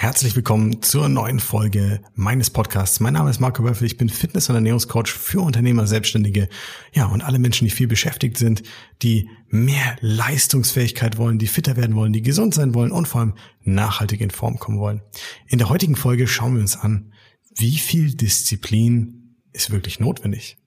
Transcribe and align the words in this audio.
Herzlich 0.00 0.36
willkommen 0.36 0.80
zur 0.80 1.08
neuen 1.08 1.40
Folge 1.40 2.00
meines 2.14 2.50
Podcasts. 2.50 3.00
Mein 3.00 3.14
Name 3.14 3.30
ist 3.30 3.40
Marco 3.40 3.64
Wölfel, 3.64 3.84
ich 3.84 3.96
bin 3.96 4.08
Fitness- 4.08 4.48
und 4.48 4.54
Ernährungscoach 4.54 5.08
für 5.08 5.40
Unternehmer, 5.40 5.88
Selbstständige, 5.88 6.48
ja, 6.92 7.06
und 7.06 7.22
alle 7.22 7.40
Menschen, 7.40 7.64
die 7.64 7.72
viel 7.72 7.88
beschäftigt 7.88 8.36
sind, 8.36 8.62
die 9.02 9.28
mehr 9.48 9.96
Leistungsfähigkeit 10.00 11.18
wollen, 11.18 11.40
die 11.40 11.48
fitter 11.48 11.76
werden 11.76 11.96
wollen, 11.96 12.12
die 12.12 12.22
gesund 12.22 12.54
sein 12.54 12.74
wollen 12.74 12.92
und 12.92 13.08
vor 13.08 13.22
allem 13.22 13.34
nachhaltig 13.64 14.20
in 14.20 14.30
Form 14.30 14.60
kommen 14.60 14.78
wollen. 14.78 15.02
In 15.48 15.58
der 15.58 15.68
heutigen 15.68 15.96
Folge 15.96 16.28
schauen 16.28 16.54
wir 16.54 16.60
uns 16.60 16.76
an, 16.76 17.12
wie 17.56 17.76
viel 17.76 18.14
Disziplin 18.14 19.34
ist 19.52 19.72
wirklich 19.72 19.98
notwendig, 19.98 20.58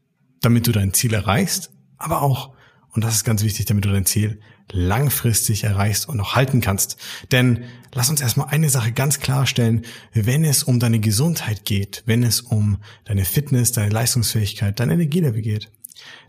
damit 0.42 0.68
du 0.68 0.74
dein 0.74 0.94
Ziel 0.94 1.14
erreichst, 1.14 1.72
aber 1.96 2.22
auch, 2.22 2.54
und 2.90 3.06
das 3.06 3.16
ist 3.16 3.24
ganz 3.24 3.44
wichtig, 3.44 3.66
damit 3.66 3.86
du 3.86 3.92
dein 3.92 4.06
Ziel 4.06 4.42
langfristig 4.74 5.64
erreichst 5.64 6.08
und 6.08 6.18
noch 6.18 6.36
halten 6.36 6.62
kannst. 6.62 6.98
Denn 7.32 7.66
lass 7.94 8.10
uns 8.10 8.22
erstmal 8.22 8.48
eine 8.50 8.70
Sache 8.70 8.92
ganz 8.92 9.20
klarstellen, 9.20 9.86
wenn 10.14 10.44
es 10.44 10.64
um 10.64 10.80
deine 10.80 11.00
Gesundheit 11.00 11.66
geht, 11.66 12.04
wenn 12.06 12.24
es 12.24 12.42
um 12.42 12.78
deine 13.06 13.26
Fitness, 13.26 13.72
deine 13.72 13.90
Leistungsfähigkeit, 13.90 14.80
dein 14.80 14.90
Energielevel 14.90 15.42
geht, 15.42 15.72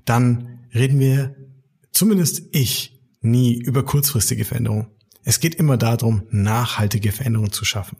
dann 0.04 0.60
reden 0.74 0.98
wir, 0.98 1.36
zumindest 1.92 2.42
ich, 2.52 3.00
nie 3.20 3.54
über 3.54 3.84
kurzfristige 3.84 4.44
Veränderungen. 4.44 4.88
Es 5.24 5.38
geht 5.38 5.54
immer 5.54 5.76
darum, 5.76 6.24
nachhaltige 6.30 7.12
Veränderungen 7.12 7.52
zu 7.52 7.64
schaffen. 7.64 7.98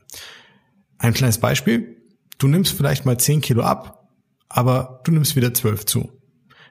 Ein 0.99 1.15
kleines 1.15 1.39
Beispiel. 1.39 1.97
Du 2.39 2.49
nimmst 2.49 2.73
vielleicht 2.73 3.07
mal 3.07 3.19
10 3.19 3.41
Kilo 3.41 3.63
ab, 3.63 4.09
aber 4.49 5.01
du 5.05 5.13
nimmst 5.13 5.37
wieder 5.37 5.55
12 5.55 5.87
zu. 5.87 6.11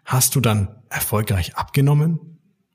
Hast 0.04 0.36
du 0.36 0.42
dann 0.42 0.76
erfolgreich 0.90 1.56
abgenommen? 1.56 2.31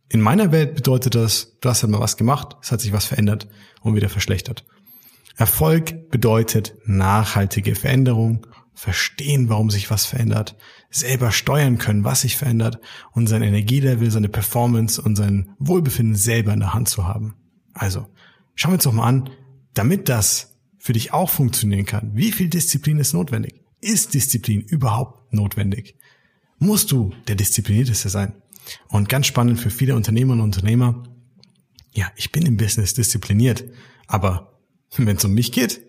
In 0.09 0.21
meiner 0.21 0.53
Welt 0.53 0.75
bedeutet 0.75 1.15
das, 1.15 1.57
du 1.61 1.69
hast 1.69 1.83
halt 1.83 1.91
mal 1.91 2.01
was 2.01 2.17
gemacht, 2.17 2.57
es 2.63 2.71
hat 2.71 2.81
sich 2.81 2.93
was 2.93 3.07
verändert 3.07 3.49
und 3.81 3.95
wieder 3.97 4.09
verschlechtert. 4.09 4.65
Erfolg 5.37 6.11
bedeutet 6.11 6.75
nachhaltige 6.85 7.75
Veränderung, 7.75 8.47
verstehen, 8.73 9.49
warum 9.49 9.71
sich 9.71 9.91
was 9.91 10.07
verändert, 10.07 10.57
selber 10.91 11.33
steuern 11.33 11.79
können, 11.79 12.05
was 12.05 12.21
sich 12.21 12.37
verändert 12.37 12.79
und 13.13 13.27
sein 13.27 13.43
Energielevel, 13.43 14.11
seine 14.11 14.29
Performance 14.29 15.01
und 15.01 15.17
sein 15.17 15.51
Wohlbefinden 15.59 16.15
selber 16.15 16.53
in 16.53 16.61
der 16.61 16.75
Hand 16.75 16.89
zu 16.89 17.07
haben. 17.07 17.35
Also, 17.73 18.07
schauen 18.55 18.73
wir 18.73 18.77
uns 18.77 18.85
doch 18.85 18.93
mal 18.93 19.07
an, 19.07 19.31
damit 19.75 20.09
das 20.09 20.57
für 20.79 20.93
dich 20.93 21.13
auch 21.13 21.31
funktionieren 21.31 21.85
kann, 21.85 22.13
wie 22.15 22.33
viel 22.33 22.49
Disziplin 22.49 22.99
ist 22.99 23.13
notwendig? 23.13 23.61
Ist 23.81 24.15
Disziplin 24.15 24.61
überhaupt 24.61 25.33
notwendig? 25.33 25.97
Musst 26.59 26.93
du 26.93 27.13
der 27.29 27.35
Disziplinierteste 27.35 28.09
sein? 28.09 28.35
Und 28.89 29.09
ganz 29.09 29.27
spannend 29.27 29.61
für 29.61 29.71
viele 29.71 29.95
Unternehmerinnen 29.95 30.43
und 30.43 30.57
Unternehmer, 30.57 31.03
ja, 31.93 32.11
ich 32.17 32.33
bin 32.33 32.45
im 32.45 32.57
Business 32.57 32.95
diszipliniert, 32.95 33.65
aber 34.07 34.61
wenn 34.97 35.17
es 35.17 35.25
um 35.25 35.33
mich 35.33 35.53
geht, 35.53 35.81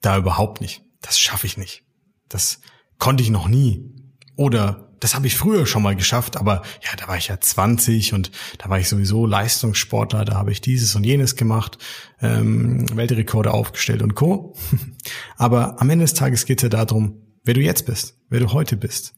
da 0.00 0.16
überhaupt 0.16 0.60
nicht. 0.60 0.82
Das 1.02 1.18
schaffe 1.18 1.46
ich 1.46 1.56
nicht. 1.56 1.84
Das 2.28 2.60
konnte 2.98 3.22
ich 3.22 3.30
noch 3.30 3.48
nie. 3.48 3.94
Oder 4.36 4.90
das 5.00 5.14
habe 5.14 5.26
ich 5.26 5.36
früher 5.36 5.66
schon 5.66 5.82
mal 5.82 5.96
geschafft, 5.96 6.36
aber 6.36 6.62
ja, 6.82 6.94
da 6.96 7.08
war 7.08 7.16
ich 7.16 7.28
ja 7.28 7.40
20 7.40 8.12
und 8.12 8.30
da 8.58 8.68
war 8.68 8.78
ich 8.78 8.88
sowieso 8.88 9.26
Leistungssportler, 9.26 10.26
da 10.26 10.34
habe 10.34 10.52
ich 10.52 10.60
dieses 10.60 10.94
und 10.94 11.04
jenes 11.04 11.36
gemacht, 11.36 11.78
ähm, 12.20 12.84
Weltrekorde 12.94 13.52
aufgestellt 13.52 14.02
und 14.02 14.14
Co. 14.14 14.54
aber 15.36 15.80
am 15.80 15.88
Ende 15.88 16.04
des 16.04 16.14
Tages 16.14 16.44
geht 16.44 16.58
es 16.58 16.62
ja 16.64 16.68
darum, 16.68 17.22
wer 17.44 17.54
du 17.54 17.60
jetzt 17.60 17.86
bist, 17.86 18.18
wer 18.28 18.40
du 18.40 18.52
heute 18.52 18.76
bist. 18.76 19.14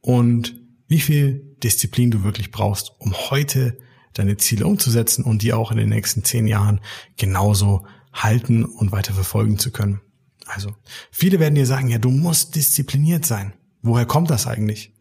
Und 0.00 0.61
wie 0.92 1.00
viel 1.00 1.56
Disziplin 1.62 2.10
du 2.10 2.22
wirklich 2.22 2.50
brauchst, 2.50 2.92
um 2.98 3.14
heute 3.30 3.78
deine 4.12 4.36
Ziele 4.36 4.66
umzusetzen 4.66 5.24
und 5.24 5.40
die 5.40 5.54
auch 5.54 5.70
in 5.70 5.78
den 5.78 5.88
nächsten 5.88 6.22
zehn 6.22 6.46
Jahren 6.46 6.80
genauso 7.16 7.86
halten 8.12 8.66
und 8.66 8.92
weiter 8.92 9.14
verfolgen 9.14 9.58
zu 9.58 9.72
können. 9.72 10.02
Also, 10.44 10.76
viele 11.10 11.40
werden 11.40 11.54
dir 11.54 11.64
sagen, 11.64 11.88
ja, 11.88 11.96
du 11.96 12.10
musst 12.10 12.56
diszipliniert 12.56 13.24
sein. 13.24 13.54
Woher 13.80 14.04
kommt 14.04 14.28
das 14.28 14.46
eigentlich? 14.46 14.92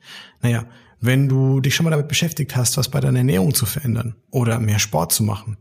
Naja, 0.42 0.66
wenn 1.02 1.28
du 1.28 1.60
dich 1.60 1.76
schon 1.76 1.84
mal 1.84 1.90
damit 1.90 2.08
beschäftigt 2.08 2.56
hast, 2.56 2.78
was 2.78 2.90
bei 2.90 3.02
deiner 3.02 3.18
Ernährung 3.18 3.54
zu 3.54 3.66
verändern 3.66 4.16
oder 4.30 4.60
mehr 4.60 4.80
Sport 4.80 5.12
zu 5.12 5.24
machen, 5.24 5.58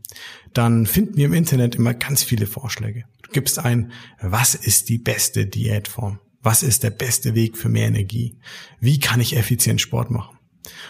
dann 0.53 0.85
finden 0.85 1.17
wir 1.17 1.25
im 1.25 1.33
Internet 1.33 1.75
immer 1.75 1.93
ganz 1.93 2.23
viele 2.23 2.47
Vorschläge. 2.47 3.03
Du 3.21 3.31
gibst 3.31 3.59
ein, 3.59 3.91
was 4.21 4.55
ist 4.55 4.87
die 4.87 4.97
beste 4.97 5.45
Diätform? 5.45 6.19
Was 6.43 6.63
ist 6.63 6.83
der 6.83 6.89
beste 6.89 7.35
Weg 7.35 7.57
für 7.57 7.69
mehr 7.69 7.87
Energie? 7.87 8.37
Wie 8.79 8.99
kann 8.99 9.19
ich 9.19 9.37
effizient 9.37 9.81
Sport 9.81 10.11
machen? 10.11 10.37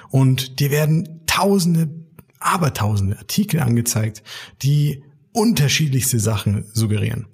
Und 0.09 0.59
dir 0.59 0.71
werden 0.71 1.21
tausende, 1.25 1.89
abertausende 2.39 3.17
Artikel 3.17 3.59
angezeigt, 3.59 4.23
die 4.61 5.03
unterschiedlichste 5.33 6.19
Sachen 6.19 6.65
suggerieren. 6.73 7.27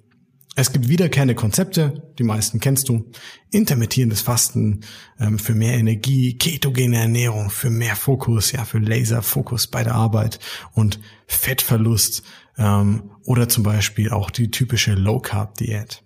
Es 0.59 0.73
gibt 0.73 0.89
wiederkehrende 0.89 1.35
Konzepte, 1.35 2.11
die 2.17 2.23
meisten 2.23 2.59
kennst 2.59 2.89
du. 2.89 3.11
Intermittierendes 3.51 4.21
Fasten 4.21 4.81
ähm, 5.19 5.37
für 5.37 5.53
mehr 5.53 5.75
Energie, 5.75 6.35
ketogene 6.35 6.97
Ernährung 6.97 7.51
für 7.51 7.69
mehr 7.69 7.95
Fokus, 7.95 8.51
ja, 8.53 8.65
für 8.65 8.79
Laserfokus 8.79 9.67
bei 9.67 9.83
der 9.83 9.93
Arbeit 9.93 10.39
und 10.73 10.99
Fettverlust 11.27 12.23
ähm, 12.57 13.11
oder 13.23 13.47
zum 13.47 13.61
Beispiel 13.61 14.09
auch 14.09 14.31
die 14.31 14.49
typische 14.49 14.95
Low 14.95 15.19
Carb 15.19 15.53
Diät. 15.59 16.01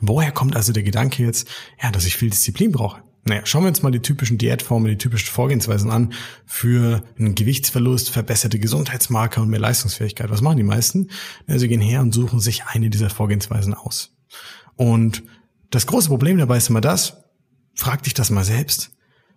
Woher 0.00 0.32
kommt 0.32 0.56
also 0.56 0.72
der 0.72 0.82
Gedanke 0.82 1.22
jetzt, 1.22 1.48
ja, 1.82 1.90
dass 1.90 2.06
ich 2.06 2.16
viel 2.16 2.30
Disziplin 2.30 2.72
brauche? 2.72 3.02
Naja, 3.24 3.44
schauen 3.44 3.64
wir 3.64 3.68
uns 3.68 3.82
mal 3.82 3.90
die 3.90 4.00
typischen 4.00 4.38
Diätformen, 4.38 4.88
die 4.88 4.98
typischen 4.98 5.32
Vorgehensweisen 5.32 5.90
an 5.90 6.12
für 6.44 7.02
einen 7.18 7.34
Gewichtsverlust, 7.34 8.10
verbesserte 8.10 8.60
Gesundheitsmarker 8.60 9.42
und 9.42 9.48
mehr 9.48 9.58
Leistungsfähigkeit. 9.58 10.30
Was 10.30 10.42
machen 10.42 10.58
die 10.58 10.62
meisten? 10.62 11.08
Ja, 11.48 11.58
sie 11.58 11.66
gehen 11.66 11.80
her 11.80 12.02
und 12.02 12.14
suchen 12.14 12.38
sich 12.38 12.66
eine 12.66 12.88
dieser 12.88 13.10
Vorgehensweisen 13.10 13.74
aus. 13.74 14.14
Und 14.76 15.24
das 15.70 15.88
große 15.88 16.08
Problem 16.08 16.38
dabei 16.38 16.58
ist 16.58 16.70
immer 16.70 16.80
das, 16.80 17.24
frag 17.74 18.04
dich 18.04 18.14
das 18.14 18.30
mal 18.30 18.44
selbst. 18.44 18.92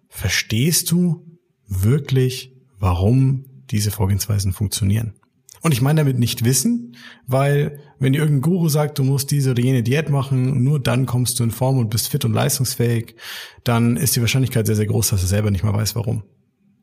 Verstehst 0.07 0.91
du 0.91 1.25
wirklich, 1.67 2.53
warum 2.77 3.45
diese 3.71 3.89
Vorgehensweisen 3.89 4.53
funktionieren? 4.53 5.15
Und 5.61 5.73
ich 5.73 5.81
meine 5.81 6.01
damit 6.01 6.19
nicht 6.19 6.45
wissen, 6.45 6.95
weil 7.27 7.79
wenn 7.99 8.13
dir 8.13 8.19
irgendein 8.19 8.41
Guru 8.41 8.69
sagt, 8.69 8.99
du 8.99 9.03
musst 9.03 9.31
diese 9.31 9.51
oder 9.51 9.61
jene 9.61 9.83
Diät 9.83 10.09
machen, 10.09 10.63
nur 10.63 10.79
dann 10.79 11.05
kommst 11.05 11.39
du 11.39 11.43
in 11.43 11.51
Form 11.51 11.77
und 11.77 11.89
bist 11.89 12.09
fit 12.09 12.25
und 12.25 12.33
leistungsfähig, 12.33 13.15
dann 13.63 13.97
ist 13.97 14.15
die 14.15 14.21
Wahrscheinlichkeit 14.21 14.65
sehr, 14.65 14.75
sehr 14.75 14.87
groß, 14.87 15.09
dass 15.09 15.21
er 15.21 15.27
selber 15.27 15.51
nicht 15.51 15.63
mal 15.63 15.73
weiß, 15.73 15.95
warum. 15.95 16.23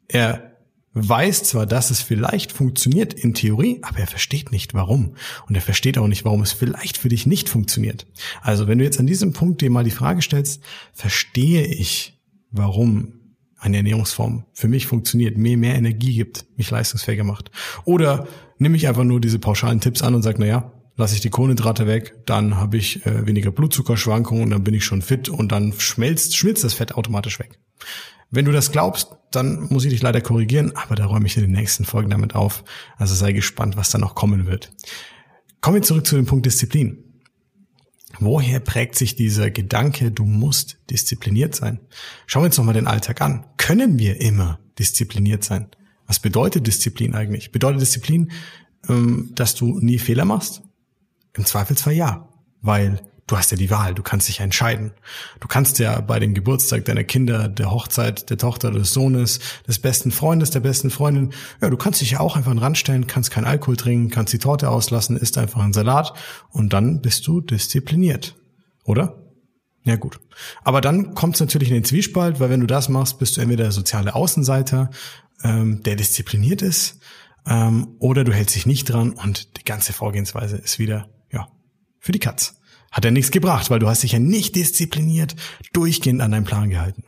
Er 0.09 0.53
weiß 0.93 1.45
zwar, 1.45 1.67
dass 1.67 1.91
es 1.91 2.01
vielleicht 2.01 2.53
funktioniert 2.53 3.13
in 3.13 3.35
Theorie, 3.35 3.81
aber 3.83 3.99
er 3.99 4.07
versteht 4.07 4.51
nicht 4.51 4.73
warum. 4.73 5.15
Und 5.47 5.55
er 5.55 5.61
versteht 5.61 5.99
auch 5.99 6.09
nicht, 6.09 6.25
warum 6.25 6.41
es 6.41 6.53
vielleicht 6.53 6.97
für 6.97 7.11
dich 7.11 7.27
nicht 7.27 7.51
funktioniert. 7.51 8.07
Also 8.41 8.67
wenn 8.67 8.79
du 8.79 8.85
jetzt 8.85 8.99
an 8.99 9.07
diesem 9.07 9.35
Punkt 9.35 9.61
dir 9.61 9.71
mal 9.71 9.85
die 9.85 9.91
Frage 9.91 10.23
stellst, 10.23 10.63
verstehe 10.95 11.67
ich, 11.67 12.19
warum 12.51 13.13
eine 13.59 13.79
Ernährungsform 13.79 14.45
für 14.53 14.69
mich 14.69 14.87
funktioniert, 14.87 15.37
mir 15.39 15.57
mehr 15.57 15.75
Energie 15.75 16.15
gibt, 16.15 16.47
mich 16.57 16.71
leistungsfähiger 16.71 17.25
macht. 17.25 17.51
Oder 17.85 18.27
nehme 18.59 18.77
ich 18.77 18.89
einfach 18.89 19.05
nur 19.05 19.21
diese 19.21 19.39
pauschalen 19.39 19.81
Tipps 19.81 20.03
an 20.03 20.15
und 20.15 20.23
sage, 20.23 20.37
na 20.41 20.47
ja, 20.47 20.73
lasse 20.97 21.15
ich 21.15 21.21
die 21.21 21.31
Kohlenhydrate 21.31 21.87
weg, 21.87 22.15
dann 22.27 22.57
habe 22.57 22.77
ich 22.77 23.05
äh, 23.07 23.27
weniger 23.27 23.51
Blutzuckerschwankungen 23.51 24.45
und 24.45 24.51
dann 24.51 24.65
bin 24.65 24.75
ich 24.75 24.85
schon 24.85 25.03
fit 25.03 25.29
und 25.29 25.53
dann 25.53 25.73
schmelzt, 25.79 26.37
schmilzt 26.37 26.65
das 26.65 26.75
Fett 26.75 26.95
automatisch 26.95 27.39
weg. 27.39 27.59
Wenn 28.31 28.45
du 28.45 28.53
das 28.53 28.73
glaubst, 28.73 29.17
dann 29.31 29.69
muss 29.71 29.85
ich 29.85 29.91
dich 29.91 30.03
leider 30.03 30.21
korrigieren, 30.21 30.73
aber 30.75 30.95
da 30.95 31.07
räume 31.07 31.27
ich 31.27 31.37
in 31.37 31.43
den 31.43 31.53
nächsten 31.53 31.85
Folgen 31.85 32.11
damit 32.11 32.35
auf. 32.35 32.65
Also 32.97 33.15
sei 33.15 33.33
gespannt, 33.33 33.77
was 33.77 33.91
da 33.91 33.99
noch 33.99 34.15
kommen 34.15 34.47
wird. 34.47 34.73
Kommen 35.61 35.77
wir 35.77 35.83
zurück 35.83 36.07
zu 36.07 36.17
dem 36.17 36.27
Punkt 36.27 36.47
Disziplin. 36.47 37.06
Woher 38.21 38.61
prägt 38.61 38.97
sich 38.97 39.17
dieser 39.17 39.51
Gedanke, 39.51 40.11
du 40.11 40.25
musst 40.25 40.79
diszipliniert 40.91 41.55
sein? 41.55 41.81
Schauen 42.27 42.43
wir 42.43 42.47
uns 42.47 42.57
nochmal 42.59 42.75
den 42.75 42.87
Alltag 42.87 43.21
an. 43.21 43.47
Können 43.57 43.99
wir 43.99 44.21
immer 44.21 44.59
diszipliniert 44.79 45.45
sein? 45.45 45.69
Was 46.07 46.21
bedeutet 46.21 46.67
Disziplin 46.67 47.15
eigentlich? 47.15 47.53
Bedeutet 47.53 47.81
Disziplin, 47.81 48.31
ähm, 48.89 49.33
dass 49.35 49.55
du 49.55 49.79
nie 49.81 49.99
Fehler 49.99 50.25
machst? 50.25 50.63
Im 51.35 51.45
Zweifelsfall 51.45 51.95
ja, 51.95 52.29
weil 52.63 53.01
du 53.27 53.37
hast 53.37 53.51
ja 53.51 53.57
die 53.57 53.71
Wahl, 53.71 53.95
du 53.95 54.03
kannst 54.03 54.29
dich 54.29 54.41
entscheiden. 54.41 54.93
Du 55.41 55.49
kannst 55.49 55.79
ja 55.79 56.01
bei 56.01 56.21
dem 56.21 56.35
Geburtstag 56.35 56.85
deiner 56.85 57.05
Kinder, 57.05 57.49
der 57.49 57.71
Hochzeit 57.71 58.31
der 58.31 58.39
Tochter 58.39 58.71
des 58.71 58.93
Sohnes, 58.93 59.41
des 59.67 59.79
besten 59.79 60.13
Freundes, 60.13 60.51
der 60.51 60.61
besten 60.61 60.91
Freundin, 60.91 61.33
ja, 61.61 61.69
du 61.69 61.77
kannst 61.77 62.01
dich 62.01 62.13
ja 62.13 62.21
auch 62.21 62.37
einfach 62.37 62.51
an 62.51 62.59
den 62.59 62.63
Rand 62.63 62.79
stellen, 62.79 63.07
kannst 63.07 63.31
keinen 63.31 63.47
Alkohol 63.47 63.77
trinken, 63.77 64.11
kannst 64.11 64.33
die 64.33 64.39
Torte 64.39 64.71
auslassen, 64.71 65.17
isst 65.17 65.39
einfach 65.39 65.61
einen 65.61 65.73
Salat 65.73 66.15
und 66.51 66.73
dann 66.73 67.01
bist 67.01 67.27
du 67.27 67.41
diszipliniert. 67.41 68.37
Oder? 68.85 69.23
Ja 69.83 69.97
gut. 69.97 70.21
Aber 70.65 70.81
dann 70.81 71.15
kommt 71.15 71.37
es 71.37 71.41
natürlich 71.41 71.69
in 71.69 71.75
den 71.75 71.85
Zwiespalt, 71.85 72.41
weil 72.41 72.51
wenn 72.51 72.61
du 72.61 72.67
das 72.67 72.89
machst, 72.89 73.19
bist 73.19 73.37
du 73.37 73.41
entweder 73.41 73.65
der 73.65 73.73
soziale 73.73 74.15
Außenseiter, 74.15 74.91
ähm, 75.43 75.83
der 75.83 75.97
diszipliniert 75.97 76.63
ist, 76.63 77.01
ähm, 77.47 77.97
oder 77.99 78.25
du 78.25 78.33
hältst 78.33 78.57
dich 78.57 78.67
nicht 78.67 78.85
dran 78.87 79.13
und 79.13 79.57
die 79.59 79.65
ganze 79.65 79.93
Vorgehensweise 79.93 80.57
ist 80.57 80.79
wieder, 80.79 80.97
ja, 80.97 81.16
für 82.07 82.13
die 82.13 82.21
Katz. 82.21 82.55
Hat 82.93 83.05
ja 83.05 83.11
nichts 83.11 83.33
gebracht, 83.33 83.69
weil 83.69 83.81
du 83.81 83.89
hast 83.89 84.05
dich 84.05 84.13
ja 84.13 84.21
nicht 84.21 84.55
diszipliniert 84.55 85.35
durchgehend 85.73 86.23
an 86.23 86.31
deinen 86.31 86.45
Plan 86.45 86.71
gehalten. 86.71 87.03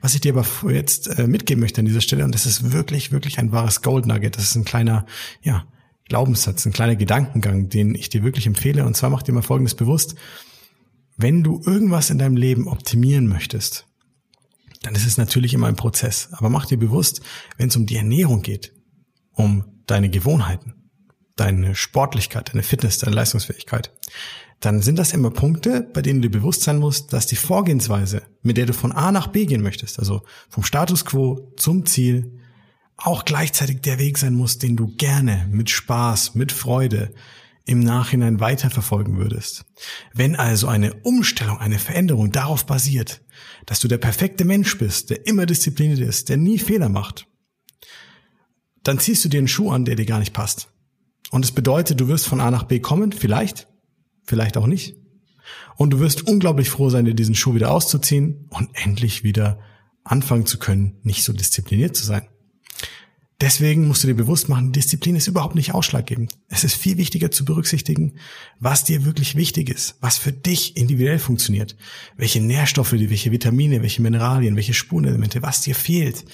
Was 0.00 0.14
ich 0.14 0.20
dir 0.20 0.36
aber 0.36 0.46
jetzt 0.70 1.08
äh, 1.18 1.26
mitgeben 1.26 1.60
möchte 1.60 1.80
an 1.80 1.86
dieser 1.86 2.02
Stelle, 2.02 2.24
und 2.24 2.34
das 2.34 2.46
ist 2.46 2.72
wirklich, 2.72 3.12
wirklich 3.12 3.38
ein 3.38 3.50
wahres 3.50 3.82
Gold 3.82 4.06
Nugget, 4.06 4.36
das 4.36 4.44
ist 4.44 4.54
ein 4.54 4.64
kleiner, 4.64 5.06
ja, 5.42 5.66
Glaubenssatz, 6.08 6.64
ein 6.66 6.72
kleiner 6.72 6.96
Gedankengang, 6.96 7.68
den 7.68 7.94
ich 7.94 8.08
dir 8.08 8.22
wirklich 8.22 8.46
empfehle. 8.46 8.86
Und 8.86 8.96
zwar 8.96 9.10
mach 9.10 9.22
dir 9.22 9.32
mal 9.32 9.42
Folgendes 9.42 9.74
bewusst. 9.74 10.14
Wenn 11.16 11.42
du 11.42 11.60
irgendwas 11.64 12.10
in 12.10 12.18
deinem 12.18 12.36
Leben 12.36 12.68
optimieren 12.68 13.26
möchtest, 13.26 13.86
dann 14.82 14.94
ist 14.94 15.06
es 15.06 15.16
natürlich 15.16 15.54
immer 15.54 15.66
ein 15.66 15.76
Prozess. 15.76 16.28
Aber 16.32 16.50
mach 16.50 16.66
dir 16.66 16.78
bewusst, 16.78 17.22
wenn 17.56 17.70
es 17.70 17.76
um 17.76 17.86
die 17.86 17.96
Ernährung 17.96 18.42
geht, 18.42 18.72
um 19.32 19.64
deine 19.86 20.10
Gewohnheiten, 20.10 20.74
deine 21.36 21.74
Sportlichkeit, 21.74 22.50
deine 22.52 22.62
Fitness, 22.62 22.98
deine 22.98 23.14
Leistungsfähigkeit, 23.14 23.92
dann 24.60 24.80
sind 24.80 24.98
das 24.98 25.12
immer 25.12 25.30
Punkte, 25.30 25.82
bei 25.92 26.00
denen 26.00 26.22
du 26.22 26.30
bewusst 26.30 26.62
sein 26.62 26.78
musst, 26.78 27.12
dass 27.12 27.26
die 27.26 27.36
Vorgehensweise, 27.36 28.22
mit 28.42 28.56
der 28.56 28.66
du 28.66 28.72
von 28.72 28.92
A 28.92 29.12
nach 29.12 29.26
B 29.28 29.44
gehen 29.44 29.62
möchtest, 29.62 29.98
also 29.98 30.22
vom 30.48 30.64
Status 30.64 31.04
quo 31.04 31.52
zum 31.56 31.84
Ziel, 31.84 32.40
auch 32.96 33.26
gleichzeitig 33.26 33.82
der 33.82 33.98
Weg 33.98 34.16
sein 34.16 34.34
muss, 34.34 34.58
den 34.58 34.76
du 34.76 34.88
gerne 34.96 35.46
mit 35.50 35.68
Spaß, 35.68 36.34
mit 36.34 36.52
Freude 36.52 37.12
im 37.66 37.80
Nachhinein 37.80 38.40
weiterverfolgen 38.40 39.18
würdest. 39.18 39.66
Wenn 40.14 40.36
also 40.36 40.68
eine 40.68 40.94
Umstellung, 41.02 41.58
eine 41.58 41.78
Veränderung 41.78 42.32
darauf 42.32 42.64
basiert, 42.64 43.20
dass 43.66 43.80
du 43.80 43.88
der 43.88 43.98
perfekte 43.98 44.44
Mensch 44.44 44.78
bist, 44.78 45.10
der 45.10 45.26
immer 45.26 45.44
diszipliniert 45.44 45.98
ist, 45.98 46.28
der 46.28 46.36
nie 46.38 46.58
Fehler 46.58 46.88
macht, 46.88 47.26
dann 48.82 49.00
ziehst 49.00 49.24
du 49.24 49.28
dir 49.28 49.38
einen 49.38 49.48
Schuh 49.48 49.72
an, 49.72 49.84
der 49.84 49.96
dir 49.96 50.06
gar 50.06 50.20
nicht 50.20 50.32
passt. 50.32 50.68
Und 51.36 51.44
es 51.44 51.52
bedeutet, 51.52 52.00
du 52.00 52.08
wirst 52.08 52.26
von 52.26 52.40
A 52.40 52.50
nach 52.50 52.62
B 52.62 52.80
kommen, 52.80 53.12
vielleicht, 53.12 53.68
vielleicht 54.24 54.56
auch 54.56 54.66
nicht. 54.66 54.96
Und 55.76 55.90
du 55.90 56.00
wirst 56.00 56.26
unglaublich 56.26 56.70
froh 56.70 56.88
sein, 56.88 57.04
dir 57.04 57.12
diesen 57.12 57.34
Schuh 57.34 57.54
wieder 57.54 57.72
auszuziehen 57.72 58.46
und 58.48 58.70
endlich 58.72 59.22
wieder 59.22 59.58
anfangen 60.02 60.46
zu 60.46 60.58
können, 60.58 60.96
nicht 61.02 61.24
so 61.24 61.34
diszipliniert 61.34 61.94
zu 61.94 62.06
sein. 62.06 62.26
Deswegen 63.38 63.86
musst 63.86 64.02
du 64.02 64.06
dir 64.06 64.14
bewusst 64.14 64.48
machen, 64.48 64.72
Disziplin 64.72 65.14
ist 65.14 65.26
überhaupt 65.26 65.56
nicht 65.56 65.74
ausschlaggebend. 65.74 66.32
Es 66.48 66.64
ist 66.64 66.74
viel 66.74 66.96
wichtiger 66.96 67.30
zu 67.30 67.44
berücksichtigen, 67.44 68.14
was 68.58 68.84
dir 68.84 69.04
wirklich 69.04 69.34
wichtig 69.36 69.68
ist, 69.68 69.96
was 70.00 70.16
für 70.16 70.32
dich 70.32 70.74
individuell 70.78 71.18
funktioniert, 71.18 71.76
welche 72.16 72.40
Nährstoffe, 72.40 72.92
welche 72.92 73.30
Vitamine, 73.30 73.82
welche 73.82 74.00
Mineralien, 74.00 74.56
welche 74.56 74.72
Spurenelemente, 74.72 75.42
was 75.42 75.60
dir 75.60 75.74
fehlt, 75.74 76.24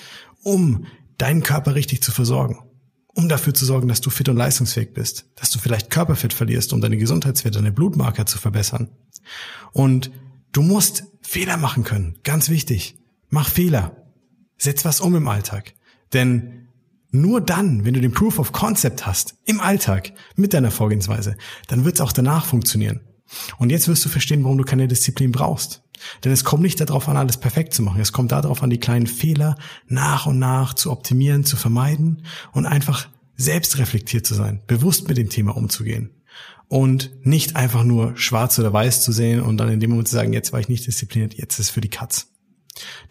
um 0.45 0.87
deinen 1.19 1.43
Körper 1.43 1.75
richtig 1.75 2.05
zu 2.05 2.13
versorgen 2.13 2.61
um 3.15 3.29
dafür 3.29 3.55
zu 3.55 3.65
sorgen, 3.65 3.89
dass 3.89 4.01
du 4.01 4.11
fit 4.11 4.29
und 4.29 4.37
leistungsfähig 4.37 4.95
bist, 4.95 5.27
dass 5.37 5.51
du 5.51 5.59
vielleicht 5.59 5.91
Körperfett 5.91 6.33
verlierst, 6.33 6.73
um 6.73 6.81
deine 6.81 6.97
Gesundheitswerte, 6.97 7.59
deine 7.59 7.73
Blutmarker 7.73 8.27
zu 8.27 8.39
verbessern. 8.39 8.91
Und 9.73 10.11
du 10.53 10.63
musst 10.63 11.05
Fehler 11.21 11.57
machen 11.57 11.85
können, 11.85 12.19
ganz 12.25 12.49
wichtig. 12.49 12.97
Mach 13.29 13.49
Fehler. 13.49 13.97
Setz 14.57 14.85
was 14.85 15.01
um 15.01 15.15
im 15.15 15.29
Alltag. 15.29 15.75
Denn 16.13 16.69
nur 17.11 17.41
dann, 17.41 17.85
wenn 17.85 17.95
du 17.95 18.01
den 18.01 18.13
Proof 18.13 18.39
of 18.39 18.53
Concept 18.53 19.07
hast, 19.07 19.35
im 19.45 19.61
Alltag, 19.61 20.13
mit 20.35 20.55
deiner 20.55 20.71
Vorgehensweise, 20.71 21.37
dann 21.69 21.85
wird 21.85 21.97
es 21.97 22.01
auch 22.01 22.13
danach 22.13 22.47
funktionieren. 22.47 23.01
Und 23.59 23.71
jetzt 23.71 23.89
wirst 23.89 24.05
du 24.05 24.09
verstehen, 24.09 24.45
warum 24.45 24.59
du 24.59 24.65
keine 24.65 24.89
Disziplin 24.89 25.33
brauchst. 25.33 25.83
Denn 26.25 26.33
es 26.33 26.45
kommt 26.45 26.63
nicht 26.63 26.81
darauf 26.81 27.09
an, 27.09 27.17
alles 27.17 27.37
perfekt 27.37 27.75
zu 27.75 27.83
machen. 27.83 28.01
Es 28.01 28.13
kommt 28.13 28.33
darauf 28.33 28.63
an, 28.63 28.71
die 28.71 28.81
kleinen 28.81 29.07
Fehler 29.07 29.57
nach 29.87 30.27
und 30.27 30.39
nach 30.39 30.75
zu 30.75 30.91
optimieren, 30.91 31.45
zu 31.45 31.57
vermeiden 31.57 32.25
und 32.53 32.67
einfach 32.67 33.09
selbst 33.37 33.79
reflektiert 33.79 34.27
zu 34.27 34.35
sein, 34.35 34.63
bewusst 34.67 35.09
mit 35.09 35.17
dem 35.17 35.29
Thema 35.29 35.57
umzugehen. 35.57 36.11
Und 36.69 37.11
nicht 37.23 37.57
einfach 37.57 37.85
nur 37.85 38.17
schwarz 38.17 38.59
oder 38.59 38.73
weiß 38.73 39.03
zu 39.03 39.13
sehen 39.13 39.41
und 39.41 39.59
dann 39.59 39.69
in 39.69 39.81
dem 39.81 39.91
Moment 39.91 40.09
zu 40.09 40.15
sagen, 40.15 40.33
jetzt 40.33 40.53
war 40.53 40.61
ich 40.61 40.71
nicht 40.71 40.87
diszipliniert, 40.87 41.35
jetzt 41.35 41.59
ist 41.59 41.67
es 41.67 41.71
für 41.71 41.83
die 41.83 41.91
Katz. 41.91 42.29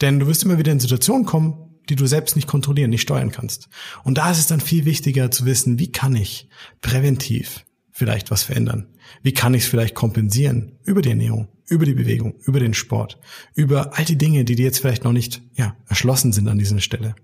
Denn 0.02 0.20
du 0.20 0.26
wirst 0.26 0.44
immer 0.44 0.58
wieder 0.58 0.72
in 0.72 0.80
Situationen 0.80 1.26
kommen, 1.26 1.72
die 1.88 1.96
du 1.96 2.08
selbst 2.08 2.36
nicht 2.36 2.48
kontrollieren, 2.48 2.90
nicht 2.90 3.02
steuern 3.04 3.32
kannst. 3.32 3.70
Und 4.04 4.18
da 4.18 4.32
ist 4.32 4.40
es 4.40 4.48
dann 4.48 4.62
viel 4.62 4.86
wichtiger 4.86 5.30
zu 5.30 5.46
wissen, 5.46 5.78
wie 5.78 5.92
kann 5.92 6.16
ich 6.16 6.50
präventiv 6.82 7.66
vielleicht 7.92 8.32
was 8.32 8.44
verändern? 8.44 8.88
Wie 9.22 9.34
kann 9.34 9.54
ich 9.54 9.64
es 9.64 9.70
vielleicht 9.70 9.96
kompensieren? 9.96 10.78
Über 10.84 11.02
die 11.02 11.10
Ernährung, 11.10 11.50
über 11.68 11.86
die 11.86 11.94
Bewegung, 11.94 12.36
über 12.42 12.60
den 12.60 12.74
Sport, 12.74 13.20
über 13.56 13.98
all 13.98 14.06
die 14.06 14.18
Dinge, 14.18 14.46
die 14.46 14.56
dir 14.56 14.66
jetzt 14.66 14.80
vielleicht 14.80 15.04
noch 15.04 15.14
nicht 15.14 15.42
ja, 15.56 15.76
erschlossen 15.88 16.34
sind 16.34 16.48
an 16.48 16.58
dieser 16.58 16.80
Stelle. 16.80 17.16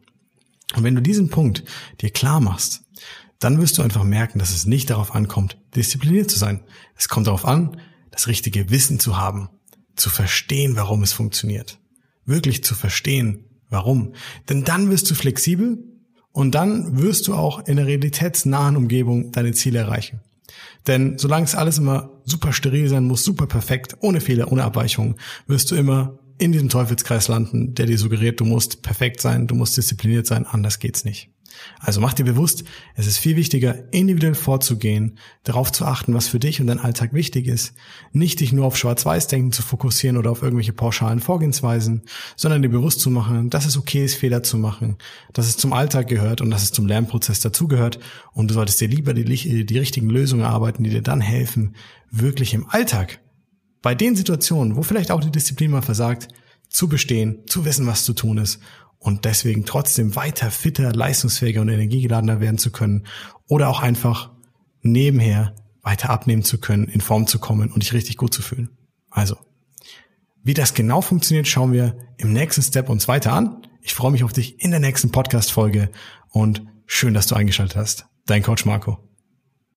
Und 0.75 0.83
wenn 0.83 0.95
du 0.95 1.01
diesen 1.01 1.29
Punkt 1.29 1.63
dir 2.01 2.09
klar 2.09 2.39
machst, 2.39 2.83
dann 3.39 3.61
wirst 3.61 3.77
du 3.77 3.81
einfach 3.81 4.03
merken, 4.03 4.39
dass 4.39 4.53
es 4.53 4.65
nicht 4.65 4.89
darauf 4.89 5.13
ankommt, 5.13 5.57
diszipliniert 5.75 6.29
zu 6.29 6.37
sein. 6.37 6.63
Es 6.95 7.07
kommt 7.07 7.27
darauf 7.27 7.45
an, 7.45 7.77
das 8.11 8.27
richtige 8.27 8.69
Wissen 8.69 8.99
zu 8.99 9.17
haben, 9.17 9.49
zu 9.95 10.09
verstehen, 10.09 10.75
warum 10.75 11.03
es 11.03 11.13
funktioniert. 11.13 11.79
Wirklich 12.25 12.63
zu 12.63 12.75
verstehen, 12.75 13.45
warum. 13.69 14.13
Denn 14.49 14.63
dann 14.63 14.89
wirst 14.89 15.09
du 15.09 15.15
flexibel 15.15 15.83
und 16.31 16.55
dann 16.55 16.99
wirst 16.99 17.27
du 17.27 17.35
auch 17.35 17.65
in 17.67 17.77
der 17.77 17.85
realitätsnahen 17.85 18.75
Umgebung 18.75 19.31
deine 19.31 19.53
Ziele 19.53 19.79
erreichen. 19.79 20.21
Denn 20.87 21.17
solange 21.17 21.45
es 21.45 21.55
alles 21.55 21.77
immer 21.77 22.09
super 22.23 22.53
steril 22.53 22.87
sein 22.87 23.05
muss, 23.05 23.23
super 23.23 23.45
perfekt, 23.45 23.97
ohne 23.99 24.21
Fehler, 24.21 24.51
ohne 24.51 24.63
Abweichungen, 24.63 25.15
wirst 25.45 25.69
du 25.71 25.75
immer 25.75 26.17
in 26.37 26.51
diesem 26.51 26.69
Teufelskreis 26.69 27.27
landen, 27.27 27.73
der 27.73 27.87
dir 27.87 27.97
suggeriert, 27.97 28.39
du 28.39 28.45
musst 28.45 28.81
perfekt 28.83 29.21
sein, 29.21 29.47
du 29.47 29.55
musst 29.55 29.75
diszipliniert 29.75 30.27
sein, 30.27 30.45
anders 30.45 30.79
geht's 30.79 31.03
nicht. 31.03 31.29
Also 31.79 32.01
mach 32.01 32.13
dir 32.13 32.25
bewusst, 32.25 32.63
es 32.95 33.07
ist 33.07 33.17
viel 33.17 33.35
wichtiger, 33.35 33.91
individuell 33.93 34.35
vorzugehen, 34.35 35.17
darauf 35.43 35.71
zu 35.71 35.85
achten, 35.85 36.13
was 36.13 36.27
für 36.27 36.39
dich 36.39 36.61
und 36.61 36.67
dein 36.67 36.79
Alltag 36.79 37.13
wichtig 37.13 37.47
ist, 37.47 37.73
nicht 38.11 38.39
dich 38.39 38.51
nur 38.51 38.65
auf 38.65 38.77
Schwarz-Weiß-Denken 38.77 39.51
zu 39.51 39.61
fokussieren 39.61 40.17
oder 40.17 40.31
auf 40.31 40.41
irgendwelche 40.41 40.73
pauschalen 40.73 41.19
Vorgehensweisen, 41.19 42.03
sondern 42.35 42.61
dir 42.61 42.69
bewusst 42.69 42.99
zu 42.99 43.09
machen, 43.09 43.49
dass 43.49 43.65
es 43.65 43.77
okay 43.77 44.05
ist, 44.05 44.15
Fehler 44.15 44.43
zu 44.43 44.57
machen, 44.57 44.97
dass 45.33 45.47
es 45.47 45.57
zum 45.57 45.73
Alltag 45.73 46.07
gehört 46.07 46.41
und 46.41 46.49
dass 46.49 46.63
es 46.63 46.71
zum 46.71 46.87
Lernprozess 46.87 47.39
dazugehört. 47.39 47.99
Und 48.33 48.49
du 48.49 48.53
solltest 48.53 48.81
dir 48.81 48.87
lieber 48.87 49.13
die, 49.13 49.65
die 49.65 49.79
richtigen 49.79 50.09
Lösungen 50.09 50.43
erarbeiten, 50.43 50.83
die 50.83 50.89
dir 50.89 51.01
dann 51.01 51.21
helfen, 51.21 51.75
wirklich 52.11 52.53
im 52.53 52.67
Alltag, 52.69 53.19
bei 53.81 53.95
den 53.95 54.15
Situationen, 54.15 54.75
wo 54.75 54.83
vielleicht 54.83 55.11
auch 55.11 55.21
die 55.21 55.31
Disziplin 55.31 55.71
mal 55.71 55.81
versagt, 55.81 56.27
zu 56.69 56.89
bestehen, 56.89 57.43
zu 57.47 57.63
wissen, 57.63 57.87
was 57.87 58.03
zu 58.03 58.13
tun 58.13 58.37
ist 58.37 58.59
und 58.99 59.25
deswegen 59.25 59.65
trotzdem 59.65 60.15
weiter 60.15 60.51
fitter, 60.51 60.93
leistungsfähiger 60.93 61.61
und 61.61 61.69
energiegeladener 61.69 62.39
werden 62.39 62.57
zu 62.57 62.71
können 62.71 63.07
oder 63.47 63.69
auch 63.69 63.81
einfach 63.81 64.31
nebenher 64.81 65.55
weiter 65.81 66.09
abnehmen 66.09 66.43
zu 66.43 66.59
können, 66.59 66.87
in 66.87 67.01
Form 67.01 67.27
zu 67.27 67.39
kommen 67.39 67.71
und 67.71 67.83
dich 67.83 67.93
richtig 67.93 68.17
gut 68.17 68.33
zu 68.33 68.41
fühlen. 68.41 68.69
Also, 69.09 69.37
wie 70.43 70.53
das 70.53 70.73
genau 70.73 71.01
funktioniert, 71.01 71.47
schauen 71.47 71.73
wir 71.73 71.97
im 72.17 72.33
nächsten 72.33 72.61
Step 72.61 72.89
uns 72.89 73.07
weiter 73.07 73.33
an. 73.33 73.67
Ich 73.81 73.93
freue 73.93 74.11
mich 74.11 74.23
auf 74.23 74.33
dich 74.33 74.61
in 74.61 74.71
der 74.71 74.79
nächsten 74.79 75.11
Podcast-Folge 75.11 75.89
und 76.29 76.63
schön, 76.85 77.13
dass 77.13 77.27
du 77.27 77.35
eingeschaltet 77.35 77.77
hast. 77.77 78.05
Dein 78.25 78.43
Coach 78.43 78.65
Marco. 78.65 79.06